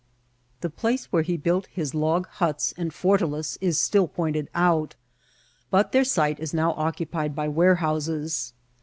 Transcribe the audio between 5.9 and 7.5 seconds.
their site is now occupied by